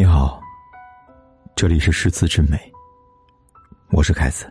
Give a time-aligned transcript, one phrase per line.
[0.00, 0.40] 你好，
[1.54, 2.58] 这里是诗词之美，
[3.90, 4.50] 我是凯子。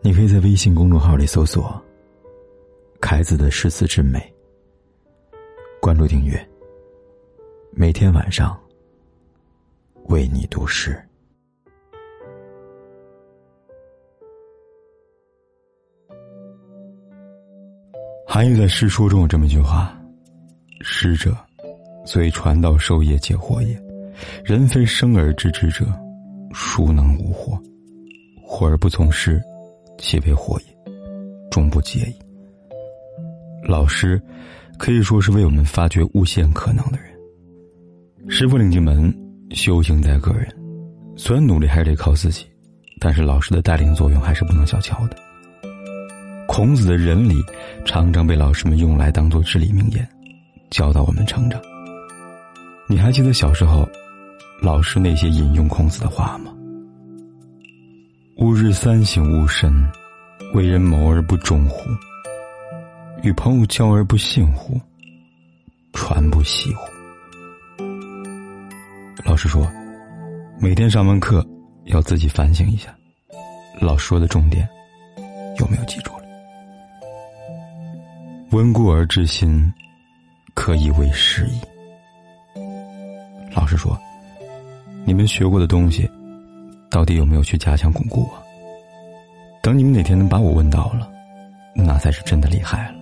[0.00, 1.78] 你可以在微信公众号里搜索
[2.98, 4.34] “凯子的诗词之美”，
[5.82, 6.42] 关注订阅，
[7.72, 8.58] 每天晚上
[10.06, 10.98] 为你读诗。
[18.26, 19.94] 韩愈在诗书中有这么一句话
[20.80, 21.36] ：“诗者。”
[22.04, 23.76] 所以传道授业解惑也，
[24.44, 25.86] 人非生而知之者，
[26.52, 27.58] 孰能无惑？
[28.46, 29.42] 惑而不从师，
[29.98, 30.66] 岂为惑也？
[31.50, 32.14] 终不解矣。
[33.66, 34.20] 老师
[34.78, 37.10] 可以说是为我们发掘无限可能的人。
[38.28, 39.12] 师傅领进门，
[39.50, 40.46] 修行在个人。
[41.16, 42.44] 虽然努力还是得靠自己，
[43.00, 45.16] 但是老师的带领作用还是不能小瞧的。
[46.46, 47.42] 孔子的仁礼
[47.84, 50.06] 常常被老师们用来当做至理名言，
[50.70, 51.60] 教导我们成长。
[52.86, 53.88] 你还记得小时候，
[54.60, 56.52] 老师那些引用孔子的话吗？
[58.36, 59.72] 吾日三省吾身：
[60.52, 61.88] 为人谋而不忠乎？
[63.22, 64.78] 与朋友交而不信乎？
[65.94, 66.86] 传不习乎？
[69.24, 69.66] 老师说，
[70.60, 71.44] 每天上完课
[71.84, 72.94] 要自己反省一下，
[73.80, 74.68] 老师说的重点
[75.58, 76.24] 有没有记住了？
[78.50, 79.72] 温故而知新，
[80.52, 81.58] 可以为师矣。
[83.54, 83.96] 老师说
[85.06, 86.10] ：“你们学过的东西，
[86.90, 88.42] 到底有没有去加强巩固啊？
[89.62, 91.08] 等你们哪天能把我问到了，
[91.74, 92.94] 那才是真的厉害了。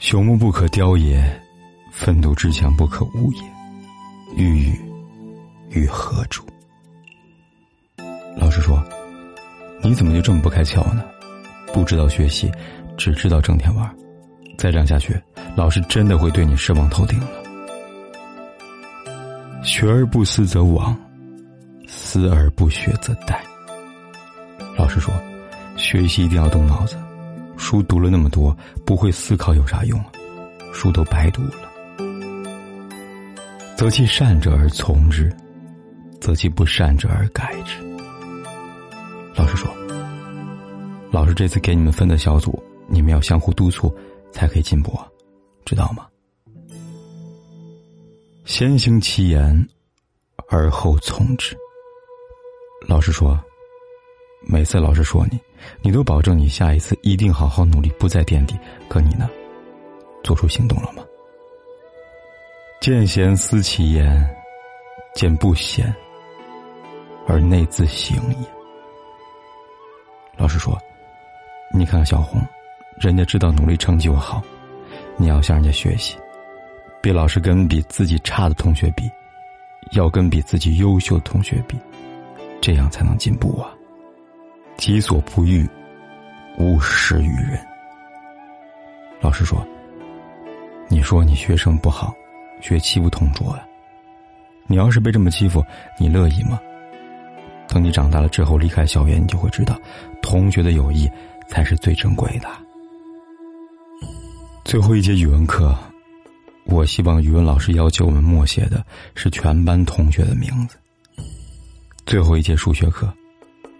[0.00, 1.24] 朽木不可雕也，
[1.92, 3.42] 粪土之墙不可污也。
[4.36, 4.80] 欲语
[5.70, 6.42] 于何主？”
[8.36, 8.82] 老师说
[9.80, 11.04] ：“你怎么就这么不开窍呢？
[11.72, 12.50] 不知道学习，
[12.96, 13.88] 只知道整天玩，
[14.58, 15.18] 再这样下去，
[15.54, 17.28] 老师真的会对你失望透顶了。”
[19.66, 20.96] 学而不思则罔，
[21.88, 23.36] 思而不学则殆。
[24.78, 25.12] 老师说，
[25.76, 26.96] 学习一定要动脑子，
[27.56, 30.06] 书读了那么多，不会思考有啥用啊？
[30.72, 31.50] 书都白读了。
[33.76, 35.34] 择其善者而从之，
[36.20, 37.82] 择其不善者而改之。
[39.34, 39.68] 老师说，
[41.10, 43.92] 老师这次给你们分的小组，你们要相互督促，
[44.30, 44.96] 才可以进步，
[45.64, 46.06] 知道吗？
[48.46, 49.68] 先行其言，
[50.48, 51.56] 而后从之。
[52.86, 53.36] 老师说，
[54.40, 55.40] 每次老师说你，
[55.82, 58.56] 你都保证你下一次一定好好努力，不再垫底。
[58.88, 59.28] 可你呢，
[60.22, 61.04] 做出行动了吗？
[62.80, 64.24] 见贤思其言，
[65.12, 65.92] 见不贤
[67.26, 68.46] 而内自省也。
[70.36, 70.80] 老师说，
[71.74, 72.40] 你看看小红，
[73.00, 74.40] 人家知道努力成绩好，
[75.16, 76.16] 你要向人家学习。
[77.06, 79.08] 别老是跟比自己差的同学比，
[79.92, 81.78] 要跟比自己优秀的同学比，
[82.60, 83.70] 这样才能进步啊！
[84.76, 85.64] 己所不欲，
[86.58, 87.64] 勿施于人。
[89.20, 89.64] 老师说
[90.90, 92.12] ：“你说你学生不好，
[92.60, 93.64] 学欺负同桌呀？
[94.66, 95.64] 你要是被这么欺负，
[96.00, 96.58] 你乐意吗？
[97.68, 99.78] 等你长大了之后离开校园，你就会知道，
[100.20, 101.08] 同学的友谊
[101.46, 102.48] 才是最珍贵的。”
[104.66, 105.72] 最后一节语文课。
[106.66, 108.84] 我希望语文老师要求我们默写的
[109.14, 110.76] 是全班同学的名字。
[112.04, 113.12] 最后一节数学课，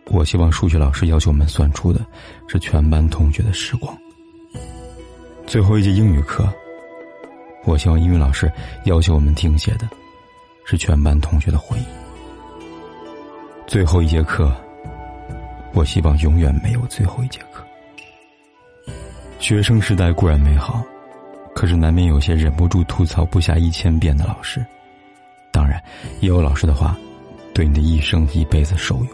[0.06, 2.04] 我希望数学老师要求我们算出的
[2.48, 3.96] 是全班同学的时光。
[5.46, 6.48] 最后一节英语课，
[7.64, 8.50] 我希望英语老师
[8.84, 9.88] 要求我们听写的
[10.64, 11.84] 是全班同学的回忆。
[13.66, 14.54] 最后一节课，
[15.72, 17.64] 我希望永远没有最后一节课。
[19.38, 20.84] 学生时代固然美好。
[21.56, 24.62] 可是难免有些忍不住吐槽不下一千遍的老师，
[25.50, 25.82] 当然，
[26.20, 26.94] 也有老师的话，
[27.54, 29.08] 对你的一生一辈子受用。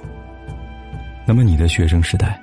[1.24, 2.40] 那么你的学生时代，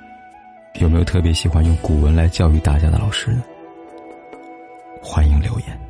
[0.76, 3.42] 有没有特别喜欢用古文来教育大家的老师呢？
[5.02, 5.89] 欢迎留言。